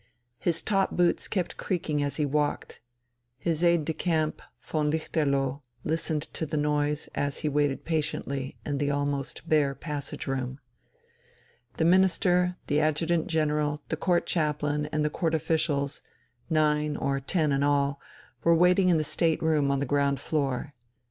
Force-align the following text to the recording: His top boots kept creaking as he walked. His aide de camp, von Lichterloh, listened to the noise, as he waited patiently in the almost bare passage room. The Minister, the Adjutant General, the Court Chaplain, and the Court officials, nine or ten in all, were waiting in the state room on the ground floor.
His 0.39 0.63
top 0.63 0.89
boots 0.95 1.27
kept 1.27 1.57
creaking 1.57 2.01
as 2.01 2.15
he 2.15 2.25
walked. 2.25 2.79
His 3.37 3.63
aide 3.63 3.85
de 3.85 3.93
camp, 3.93 4.41
von 4.59 4.89
Lichterloh, 4.89 5.61
listened 5.83 6.23
to 6.33 6.47
the 6.47 6.57
noise, 6.57 7.07
as 7.13 7.41
he 7.41 7.49
waited 7.49 7.85
patiently 7.85 8.57
in 8.65 8.79
the 8.79 8.89
almost 8.89 9.47
bare 9.47 9.75
passage 9.75 10.25
room. 10.25 10.57
The 11.77 11.85
Minister, 11.85 12.57
the 12.65 12.79
Adjutant 12.79 13.27
General, 13.27 13.83
the 13.89 13.95
Court 13.95 14.25
Chaplain, 14.25 14.87
and 14.87 15.05
the 15.05 15.11
Court 15.11 15.35
officials, 15.35 16.01
nine 16.49 16.97
or 16.97 17.19
ten 17.19 17.51
in 17.51 17.61
all, 17.61 18.01
were 18.43 18.55
waiting 18.55 18.89
in 18.89 18.97
the 18.97 19.03
state 19.03 19.43
room 19.43 19.69
on 19.69 19.79
the 19.81 19.85
ground 19.85 20.19
floor. 20.19 20.73